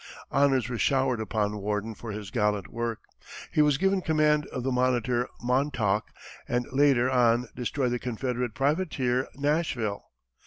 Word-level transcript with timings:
Honors 0.31 0.67
were 0.67 0.79
showered 0.79 1.21
upon 1.21 1.61
Worden 1.61 1.93
for 1.93 2.11
his 2.11 2.31
gallant 2.31 2.69
work. 2.69 3.01
He 3.51 3.61
was 3.61 3.77
given 3.77 4.01
command 4.01 4.47
of 4.47 4.63
the 4.63 4.71
monitor 4.71 5.29
Montauk, 5.43 6.05
and 6.47 6.65
later 6.71 7.07
on 7.07 7.49
destroyed 7.55 7.91
the 7.91 7.99
Confederate 7.99 8.55
privateer 8.55 9.27
Nashville. 9.35 10.01